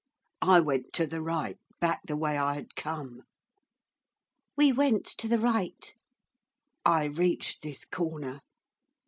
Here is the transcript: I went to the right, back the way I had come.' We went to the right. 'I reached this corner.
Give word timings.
I 0.41 0.61
went 0.61 0.93
to 0.93 1.05
the 1.05 1.21
right, 1.21 1.59
back 1.79 2.01
the 2.07 2.17
way 2.17 2.35
I 2.35 2.55
had 2.55 2.75
come.' 2.75 3.21
We 4.57 4.71
went 4.71 5.05
to 5.19 5.27
the 5.27 5.37
right. 5.37 5.93
'I 6.83 7.03
reached 7.05 7.61
this 7.61 7.85
corner. 7.85 8.39